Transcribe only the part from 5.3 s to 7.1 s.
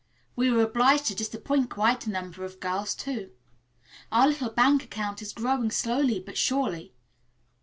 growing slowly but surely.